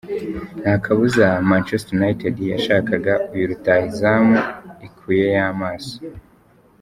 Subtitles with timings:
[0.61, 4.33] Nta kabuza Manchester United yashakaga uyu rutahizamu
[4.87, 5.93] ikuyeyo amaso.